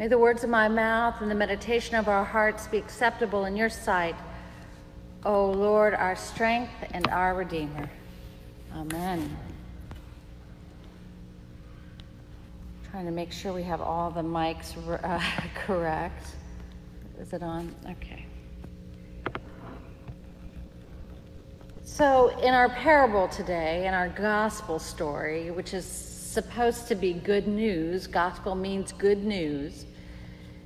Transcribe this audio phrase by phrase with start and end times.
[0.00, 3.54] May the words of my mouth and the meditation of our hearts be acceptable in
[3.54, 4.16] your sight,
[5.26, 7.90] O Lord, our strength and our Redeemer.
[8.74, 9.36] Amen.
[12.90, 14.74] Trying to make sure we have all the mics
[15.04, 15.20] uh,
[15.66, 16.28] correct.
[17.18, 17.74] Is it on?
[17.90, 18.24] Okay.
[21.82, 27.46] So, in our parable today, in our gospel story, which is supposed to be good
[27.46, 29.84] news, gospel means good news.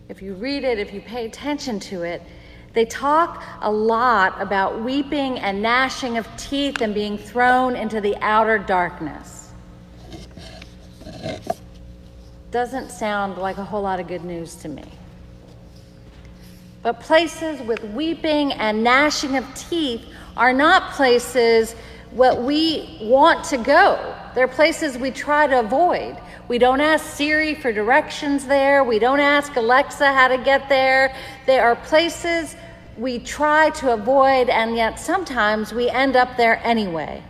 [0.08, 2.22] If you read it, if you pay attention to it,
[2.74, 8.16] they talk a lot about weeping and gnashing of teeth and being thrown into the
[8.20, 9.52] outer darkness.
[12.50, 14.84] Doesn't sound like a whole lot of good news to me.
[16.82, 20.04] But places with weeping and gnashing of teeth
[20.36, 21.74] are not places
[22.14, 24.14] what we want to go.
[24.34, 26.16] They're places we try to avoid.
[26.46, 28.84] We don't ask Siri for directions there.
[28.84, 31.14] We don't ask Alexa how to get there.
[31.46, 32.54] There are places
[32.96, 37.22] we try to avoid, and yet sometimes we end up there anyway.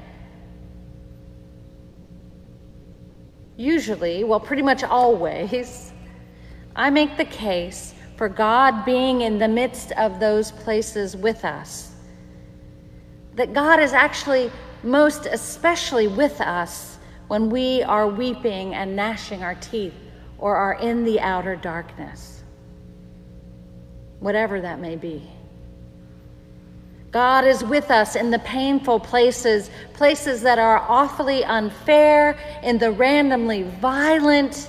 [3.56, 5.92] Usually, well, pretty much always,
[6.76, 11.92] I make the case for God being in the midst of those places with us
[13.34, 14.50] that God is actually
[14.84, 19.94] most especially with us when we are weeping and gnashing our teeth
[20.38, 22.42] or are in the outer darkness,
[24.20, 25.22] whatever that may be.
[27.10, 32.90] God is with us in the painful places, places that are awfully unfair, in the
[32.90, 34.68] randomly violent,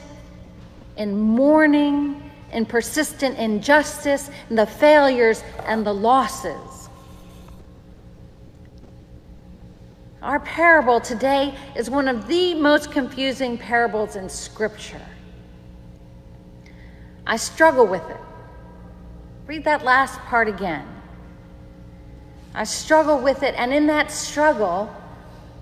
[0.96, 6.85] in mourning, in persistent injustice, in the failures and the losses.
[10.26, 15.06] Our parable today is one of the most confusing parables in Scripture.
[17.28, 18.18] I struggle with it.
[19.46, 20.88] Read that last part again.
[22.56, 24.92] I struggle with it, and in that struggle,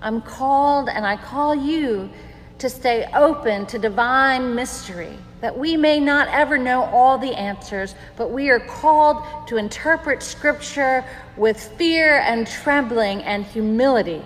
[0.00, 2.08] I'm called and I call you
[2.56, 7.94] to stay open to divine mystery, that we may not ever know all the answers,
[8.16, 11.04] but we are called to interpret Scripture
[11.36, 14.22] with fear and trembling and humility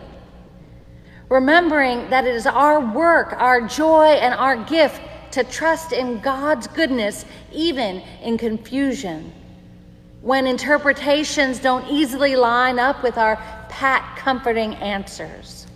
[1.29, 5.01] remembering that it is our work, our joy, and our gift
[5.33, 9.33] to trust in God's goodness, even in confusion.
[10.23, 13.37] When interpretations don't easily line up with our
[13.69, 15.67] pat, comforting answers.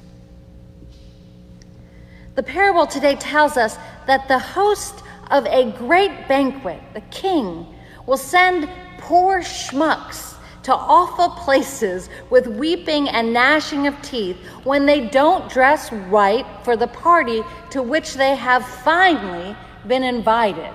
[2.35, 3.77] The parable today tells us
[4.07, 7.67] that the host of a great banquet, the king,
[8.07, 8.69] will send
[8.99, 10.32] poor schmucks
[10.63, 16.77] to awful places with weeping and gnashing of teeth when they don't dress right for
[16.77, 19.57] the party to which they have finally
[19.89, 20.73] been invited.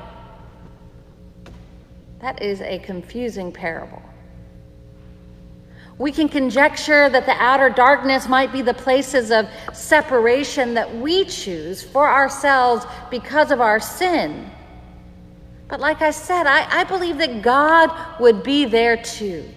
[2.19, 4.01] That is a confusing parable.
[5.97, 11.25] We can conjecture that the outer darkness might be the places of separation that we
[11.25, 14.51] choose for ourselves because of our sin.
[15.69, 19.49] But like I said, I, I believe that God would be there too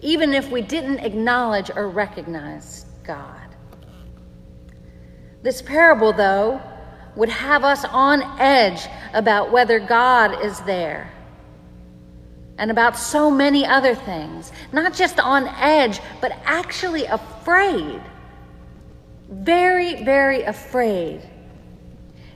[0.00, 3.54] even if we didn't acknowledge or recognize God.
[5.42, 6.60] This parable, though,
[7.16, 11.10] would have us on edge about whether God is there
[12.58, 14.52] and about so many other things.
[14.70, 18.00] Not just on edge, but actually afraid.
[19.30, 21.22] Very, very afraid.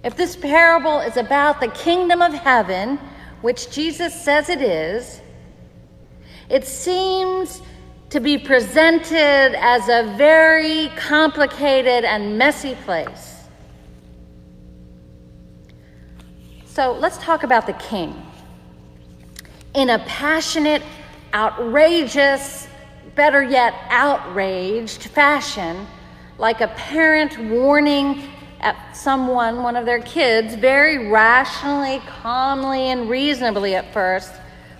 [0.02, 2.98] If this parable is about the kingdom of heaven,
[3.42, 5.20] which Jesus says it is,
[6.48, 7.62] it seems
[8.10, 13.34] to be presented as a very complicated and messy place.
[16.66, 18.14] So let's talk about the king.
[19.74, 20.82] In a passionate,
[21.32, 22.68] outrageous,
[23.14, 25.86] better yet, outraged fashion,
[26.38, 28.24] like a parent warning
[28.60, 34.32] at someone, one of their kids, very rationally, calmly, and reasonably at first,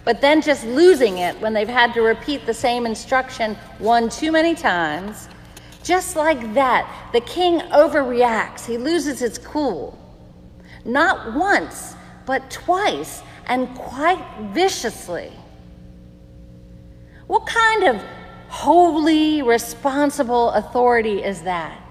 [0.04, 4.30] but then just losing it when they've had to repeat the same instruction one too
[4.30, 5.28] many times.
[5.82, 8.64] Just like that, the king overreacts.
[8.64, 9.98] He loses his cool.
[10.84, 11.94] Not once,
[12.26, 15.32] but twice, and quite viciously.
[17.26, 18.02] What kind of
[18.48, 21.83] holy, responsible authority is that?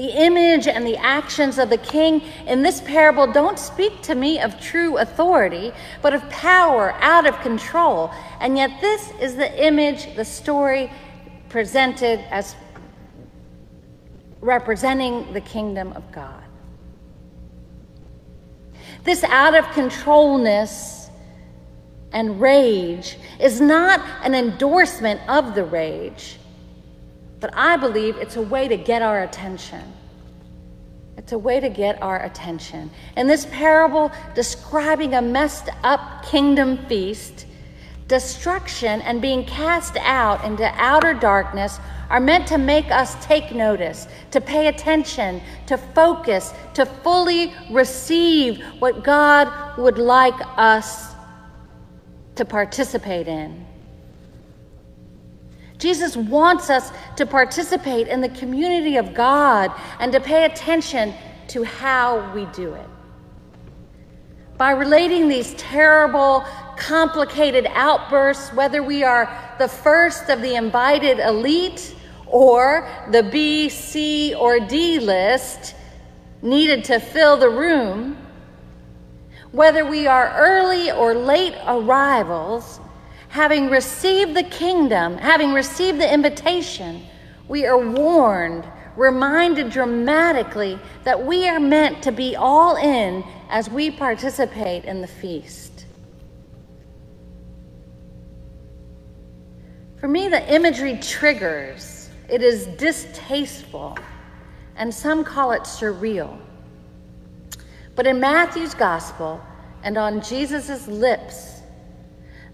[0.00, 4.40] The image and the actions of the king in this parable don't speak to me
[4.40, 8.10] of true authority, but of power out of control.
[8.40, 10.90] And yet, this is the image, the story
[11.50, 12.56] presented as
[14.40, 16.44] representing the kingdom of God.
[19.04, 21.10] This out of controlness
[22.12, 26.39] and rage is not an endorsement of the rage,
[27.40, 29.82] but I believe it's a way to get our attention.
[31.16, 32.90] It's a way to get our attention.
[33.16, 37.46] And this parable describing a messed up kingdom feast,
[38.08, 41.78] destruction and being cast out into outer darkness
[42.08, 48.60] are meant to make us take notice, to pay attention, to focus, to fully receive
[48.80, 51.14] what God would like us
[52.34, 53.64] to participate in.
[55.80, 61.14] Jesus wants us to participate in the community of God and to pay attention
[61.48, 62.86] to how we do it.
[64.58, 66.44] By relating these terrible,
[66.76, 71.96] complicated outbursts, whether we are the first of the invited elite
[72.26, 75.74] or the B, C, or D list
[76.42, 78.18] needed to fill the room,
[79.52, 82.80] whether we are early or late arrivals,
[83.30, 87.00] having received the kingdom, having received the invitation,
[87.46, 88.64] we are warned,
[88.96, 95.06] reminded dramatically that we are meant to be all in as we participate in the
[95.06, 95.86] feast.
[100.00, 102.10] For me, the imagery triggers.
[102.28, 103.96] It is distasteful,
[104.74, 106.36] and some call it surreal.
[107.94, 109.40] But in Matthew's gospel
[109.84, 111.59] and on Jesus' lips,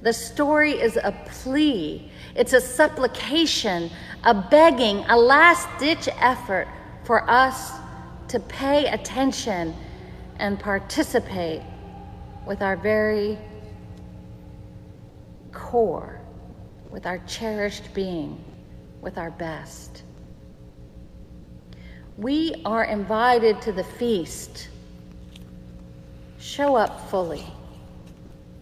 [0.03, 3.91] the story is a plea, it's a supplication,
[4.25, 6.69] a begging, a last ditch effort
[7.05, 7.73] for us
[8.29, 9.75] to pay attention
[10.39, 11.63] and participate
[12.47, 13.39] with our very
[15.53, 16.21] core,
[16.91, 18.43] with our cherished being,
[19.01, 20.03] with our best.
[22.17, 24.69] We are invited to the feast.
[26.39, 27.45] Show up fully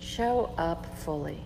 [0.04, 1.40] show up fully.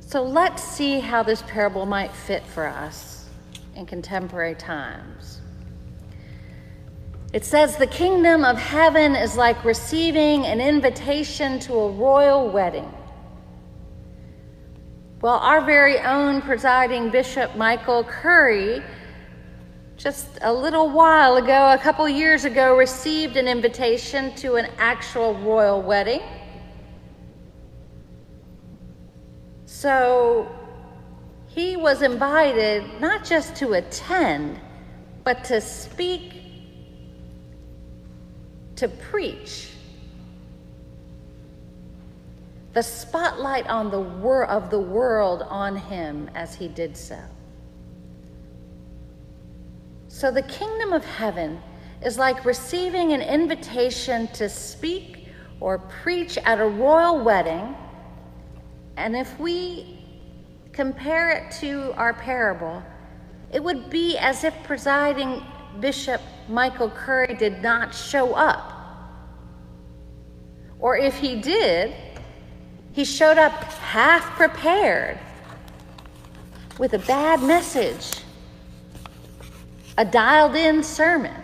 [0.00, 3.28] So let's see how this parable might fit for us
[3.76, 5.40] in contemporary times.
[7.32, 12.92] It says, The kingdom of heaven is like receiving an invitation to a royal wedding.
[15.20, 18.82] Well, our very own presiding Bishop Michael Curry
[19.96, 25.34] just a little while ago, a couple years ago, received an invitation to an actual
[25.34, 26.20] royal wedding.
[29.84, 30.50] So
[31.46, 34.58] he was invited not just to attend,
[35.24, 36.40] but to speak,
[38.76, 39.72] to preach.
[42.72, 47.18] The spotlight on the wor- of the world on him as he did so.
[50.08, 51.60] So the kingdom of heaven
[52.02, 55.28] is like receiving an invitation to speak
[55.60, 57.76] or preach at a royal wedding.
[58.96, 59.98] And if we
[60.72, 62.82] compare it to our parable,
[63.52, 65.42] it would be as if presiding
[65.80, 68.72] Bishop Michael Curry did not show up.
[70.78, 71.94] Or if he did,
[72.92, 75.18] he showed up half prepared
[76.78, 78.20] with a bad message
[79.96, 81.34] a dialed in sermon.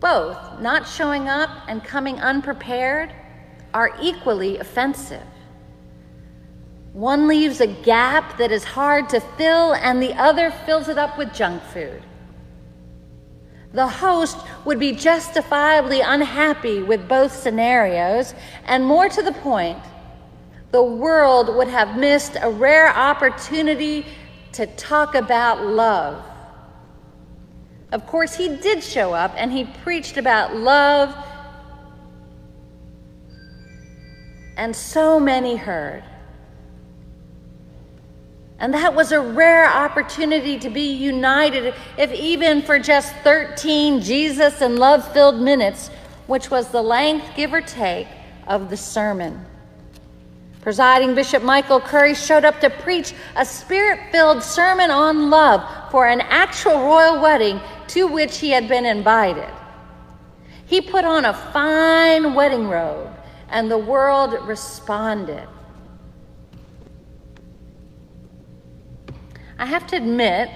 [0.00, 3.12] Both not showing up and coming unprepared
[3.74, 5.26] are equally offensive.
[6.92, 11.18] One leaves a gap that is hard to fill, and the other fills it up
[11.18, 12.02] with junk food.
[13.72, 18.34] The host would be justifiably unhappy with both scenarios,
[18.64, 19.78] and more to the point,
[20.70, 24.06] the world would have missed a rare opportunity
[24.52, 26.24] to talk about love.
[27.92, 31.14] Of course, he did show up and he preached about love,
[34.58, 36.02] and so many heard.
[38.58, 44.60] And that was a rare opportunity to be united, if even for just 13 Jesus
[44.60, 45.88] and love filled minutes,
[46.26, 48.08] which was the length, give or take,
[48.48, 49.46] of the sermon.
[50.60, 56.08] Presiding Bishop Michael Curry showed up to preach a spirit filled sermon on love for
[56.08, 59.48] an actual royal wedding to which he had been invited.
[60.66, 63.14] He put on a fine wedding robe,
[63.50, 65.48] and the world responded.
[69.58, 70.50] I have to admit,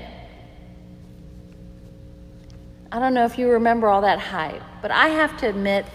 [2.93, 5.87] I don't know if you remember all that hype, but I have to admit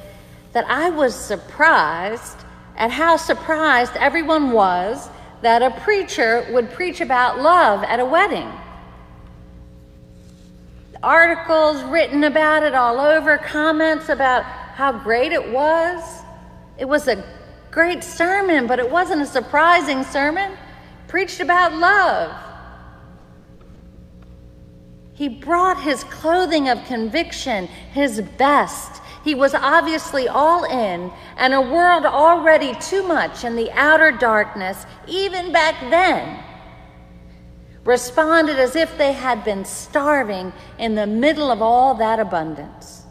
[0.51, 2.37] that I was surprised
[2.75, 5.09] at how surprised everyone was
[5.41, 8.51] that a preacher would preach about love at a wedding.
[11.03, 16.23] articles written about it all over, comments about how great it was.
[16.77, 17.23] It was a
[17.71, 20.57] great sermon, but it wasn't a surprising sermon.
[21.07, 22.35] Preached about love.
[25.13, 29.01] He brought his clothing of conviction, his best.
[29.23, 34.85] He was obviously all in, and a world already too much in the outer darkness,
[35.07, 36.43] even back then,
[37.83, 43.03] responded as if they had been starving in the middle of all that abundance.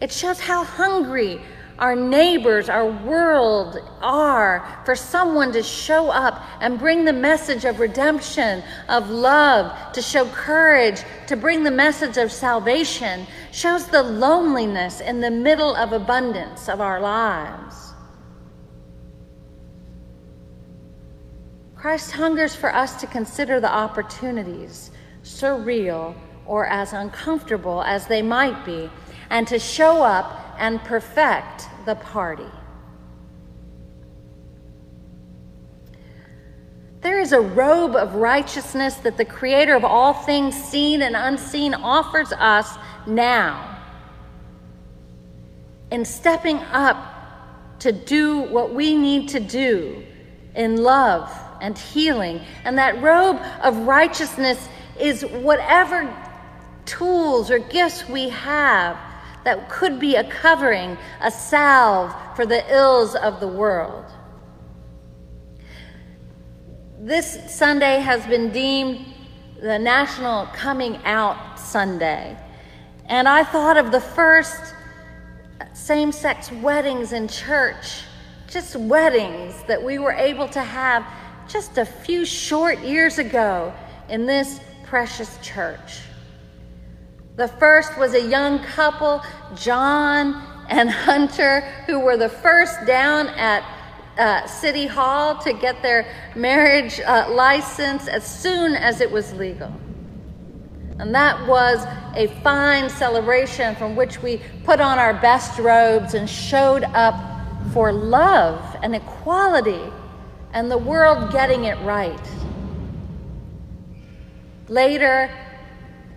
[0.00, 1.40] It shows how hungry
[1.82, 7.80] our neighbors, our world are for someone to show up and bring the message of
[7.80, 15.00] redemption, of love, to show courage, to bring the message of salvation, shows the loneliness
[15.00, 17.94] in the middle of abundance of our lives.
[21.74, 24.92] Christ hungers for us to consider the opportunities,
[25.24, 26.14] surreal
[26.46, 28.88] or as uncomfortable as they might be,
[29.30, 32.46] and to show up and perfect the party.
[37.00, 41.74] There is a robe of righteousness that the Creator of all things, seen and unseen,
[41.74, 42.78] offers us
[43.08, 43.76] now.
[45.90, 47.08] In stepping up
[47.80, 50.04] to do what we need to do
[50.54, 51.28] in love
[51.60, 52.40] and healing.
[52.64, 54.68] And that robe of righteousness
[55.00, 56.08] is whatever
[56.84, 58.96] tools or gifts we have
[59.44, 64.04] that could be a covering, a salve for the ills of the world.
[66.98, 69.04] This Sunday has been deemed
[69.60, 72.36] the National Coming Out Sunday.
[73.06, 74.74] And I thought of the first
[75.72, 78.02] same sex weddings in church,
[78.48, 81.06] just weddings that we were able to have
[81.48, 83.72] just a few short years ago
[84.08, 86.00] in this precious church.
[87.36, 89.22] The first was a young couple,
[89.54, 90.34] John
[90.68, 93.64] and Hunter, who were the first down at
[94.18, 99.72] uh, City Hall to get their marriage uh, license as soon as it was legal.
[100.98, 106.28] And that was a fine celebration from which we put on our best robes and
[106.28, 107.14] showed up
[107.72, 109.90] for love and equality
[110.52, 112.20] and the world getting it right.
[114.68, 115.30] Later,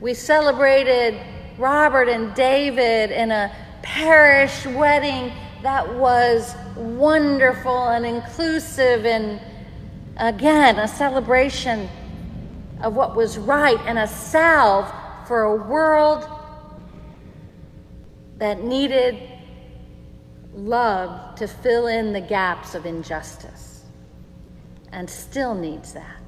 [0.02, 1.20] we celebrated
[1.58, 9.40] Robert and David in a parish wedding that was wonderful and inclusive, and
[10.18, 11.90] again, a celebration
[12.82, 14.92] of what was right and a salve
[15.28, 16.28] for a world
[18.38, 19.18] that needed
[20.54, 23.84] love to fill in the gaps of injustice
[24.92, 26.25] and still needs that.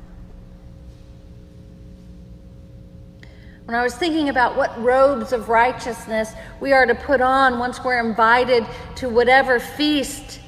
[3.67, 6.31] When I was thinking about what robes of righteousness
[6.61, 10.39] we are to put on once we're invited to whatever feast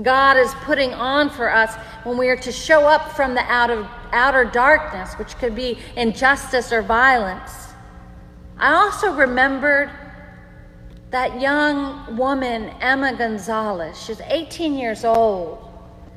[0.00, 1.74] God is putting on for us,
[2.04, 6.72] when we are to show up from the outer, outer darkness, which could be injustice
[6.72, 7.50] or violence,
[8.58, 9.90] I also remembered
[11.10, 14.00] that young woman, Emma Gonzalez.
[14.00, 15.68] She's 18 years old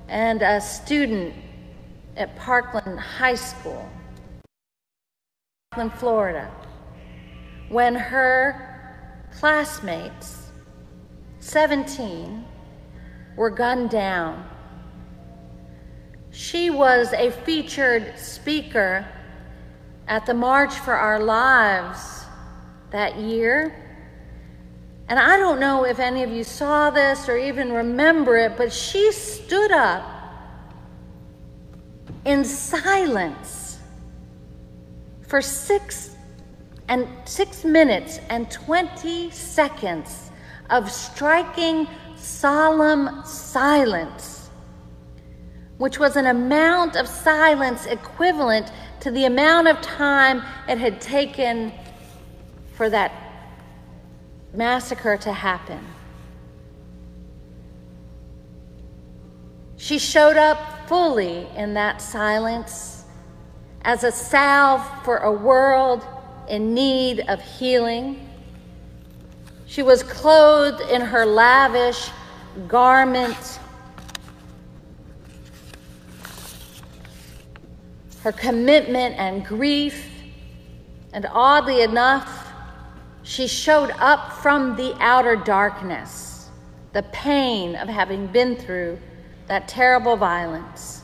[0.08, 1.34] and a student
[2.16, 3.90] at Parkland High School.
[5.88, 6.50] Florida,
[7.70, 10.48] when her classmates,
[11.42, 12.44] 17,
[13.38, 14.50] were gunned down.
[16.32, 19.08] She was a featured speaker
[20.08, 22.26] at the March for Our Lives
[22.90, 23.86] that year.
[25.08, 28.74] And I don't know if any of you saw this or even remember it, but
[28.74, 30.04] she stood up
[32.26, 33.59] in silence
[35.30, 36.16] for six
[36.88, 40.32] and six minutes and 20 seconds
[40.72, 44.50] of striking, solemn silence,
[45.78, 48.72] which was an amount of silence equivalent
[49.02, 51.72] to the amount of time it had taken
[52.74, 53.12] for that
[54.52, 55.80] massacre to happen.
[59.78, 62.99] She showed up fully in that silence
[63.84, 66.06] as a salve for a world
[66.48, 68.28] in need of healing.
[69.66, 72.10] She was clothed in her lavish
[72.68, 73.60] garment.
[78.22, 80.10] Her commitment and grief,
[81.14, 82.52] and oddly enough,
[83.24, 86.50] she showed up from the outer darkness,
[86.94, 89.00] the pain of having been through
[89.48, 91.04] that terrible violence.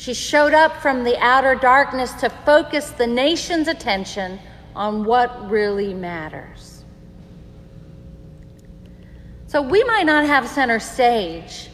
[0.00, 4.38] She showed up from the outer darkness to focus the nation's attention
[4.74, 6.86] on what really matters.
[9.46, 11.68] So we might not have center stage.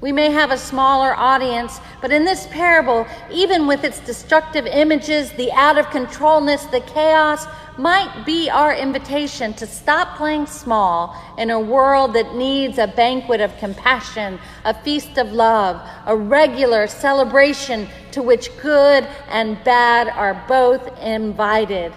[0.00, 5.32] We may have a smaller audience, but in this parable, even with its destructive images,
[5.32, 7.44] the out of controlness, the chaos,
[7.78, 13.40] might be our invitation to stop playing small in a world that needs a banquet
[13.40, 20.44] of compassion, a feast of love, a regular celebration to which good and bad are
[20.46, 21.92] both invited.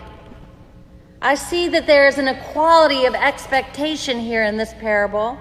[1.21, 5.37] I see that there is an equality of expectation here in this parable.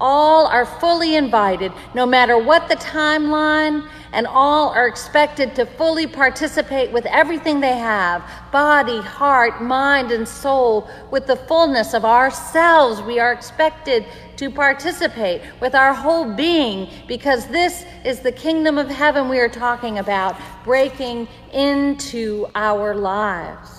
[0.00, 6.06] All are fully invited, no matter what the timeline, and all are expected to fully
[6.06, 10.88] participate with everything they have body, heart, mind, and soul.
[11.10, 17.46] With the fullness of ourselves, we are expected to participate with our whole being because
[17.48, 23.77] this is the kingdom of heaven we are talking about, breaking into our lives.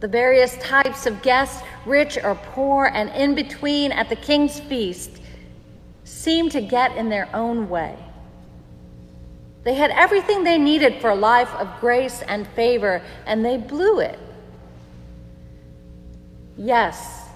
[0.00, 5.20] The various types of guests, rich or poor, and in between at the king's feast,
[6.04, 7.96] seem to get in their own way.
[9.62, 14.00] They had everything they needed for a life of grace and favor, and they blew
[14.00, 14.18] it.
[16.56, 17.28] Yes,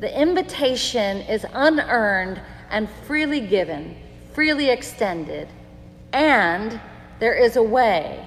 [0.00, 2.40] the invitation is unearned
[2.70, 3.94] and freely given,
[4.32, 5.48] freely extended,
[6.14, 6.80] and
[7.20, 8.26] there is a way,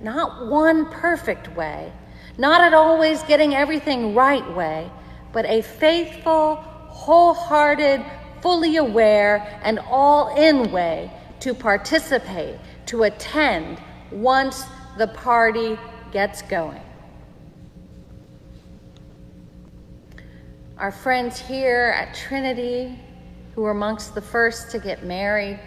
[0.00, 1.92] not one perfect way
[2.38, 4.90] not at always getting everything right way,
[5.32, 8.04] but a faithful, wholehearted,
[8.40, 11.10] fully aware, and all in way
[11.40, 14.64] to participate, to attend once
[14.98, 15.78] the party
[16.12, 16.80] gets going.
[20.78, 22.98] Our friends here at Trinity,
[23.54, 25.60] who were amongst the first to get married,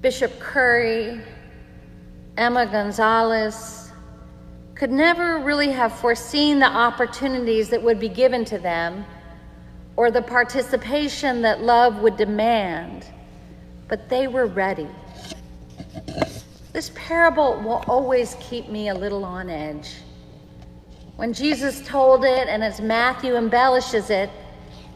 [0.00, 1.20] Bishop Curry,
[2.36, 3.83] Emma Gonzalez,
[4.74, 9.04] could never really have foreseen the opportunities that would be given to them
[9.96, 13.06] or the participation that love would demand,
[13.88, 14.88] but they were ready.
[16.72, 19.92] This parable will always keep me a little on edge.
[21.16, 24.28] When Jesus told it, and as Matthew embellishes it,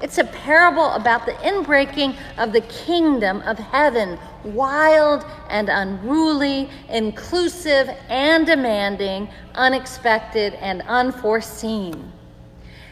[0.03, 4.19] it's a parable about the inbreaking of the kingdom of heaven,
[4.55, 12.13] wild and unruly, inclusive and demanding, unexpected and unforeseen.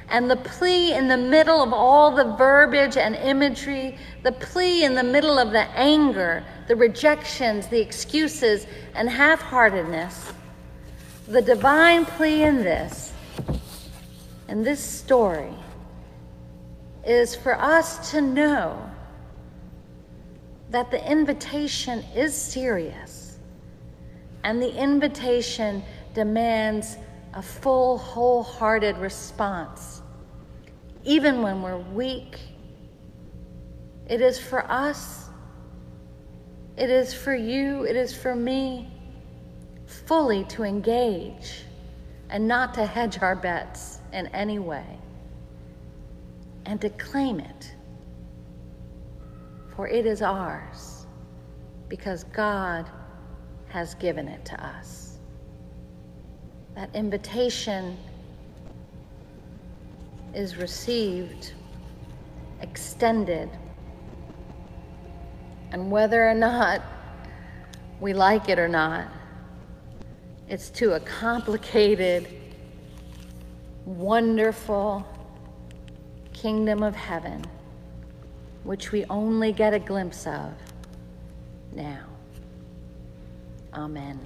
[0.08, 4.94] And the plea in the middle of all the verbiage and imagery, the plea in
[4.94, 10.32] the middle of the anger, the rejections, the excuses, and half heartedness,
[11.26, 13.12] the divine plea in this,
[14.48, 15.52] in this story
[17.04, 18.90] is for us to know
[20.70, 23.38] that the invitation is serious
[24.44, 25.82] and the invitation
[26.14, 26.96] demands
[27.34, 30.02] a full, wholehearted response.
[31.04, 32.38] Even when we're weak,
[34.08, 35.28] it is for us,
[36.76, 38.88] it is for you, it is for me,
[39.86, 41.64] fully to engage
[42.30, 44.98] and not to hedge our bets in any way
[46.66, 47.75] and to claim it.
[49.76, 51.06] For it is ours
[51.88, 52.86] because God
[53.68, 55.18] has given it to us.
[56.74, 57.96] That invitation
[60.34, 61.52] is received,
[62.62, 63.50] extended,
[65.72, 66.82] and whether or not
[68.00, 69.08] we like it or not,
[70.48, 72.28] it's to a complicated,
[73.84, 75.06] wonderful,
[76.32, 77.44] kingdom of heaven,
[78.66, 80.52] which we only get a glimpse of
[81.72, 82.04] now.
[83.72, 84.18] Amen.